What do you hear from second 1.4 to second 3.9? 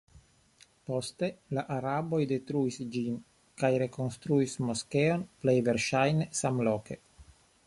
la araboj detruis ĝin kaj